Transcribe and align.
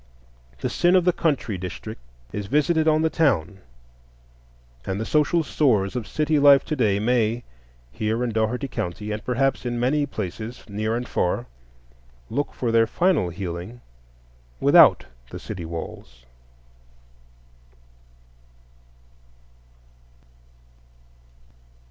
The 0.61 0.67
sin 0.67 0.95
of 0.95 1.05
the 1.05 1.13
country 1.13 1.59
districts 1.59 2.03
is 2.33 2.47
visited 2.47 2.87
on 2.87 3.03
the 3.03 3.09
town, 3.11 3.59
and 4.83 4.99
the 4.99 5.05
social 5.05 5.43
sores 5.43 5.95
of 5.95 6.07
city 6.07 6.39
life 6.39 6.65
to 6.65 6.75
day 6.75 6.97
may, 6.97 7.43
here 7.91 8.23
in 8.23 8.31
Dougherty 8.31 8.67
County, 8.67 9.11
and 9.11 9.23
perhaps 9.23 9.63
in 9.63 9.79
many 9.79 10.07
places 10.07 10.67
near 10.67 10.95
and 10.97 11.07
far, 11.07 11.45
look 12.31 12.51
for 12.51 12.71
their 12.71 12.87
final 12.87 13.29
healing 13.29 13.79
without 14.59 15.05
the 15.29 15.37
city 15.37 15.65
walls. 15.65 16.25